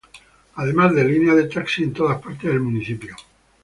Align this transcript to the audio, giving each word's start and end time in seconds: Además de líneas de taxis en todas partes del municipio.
Además 0.55 0.95
de 0.95 1.03
líneas 1.03 1.35
de 1.35 1.43
taxis 1.47 1.85
en 1.85 1.93
todas 1.93 2.19
partes 2.19 2.49
del 2.51 2.59
municipio. 2.59 3.15